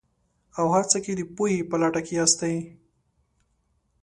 [0.59, 2.57] او هر څه کې د پوهې په لټه کې ياستئ.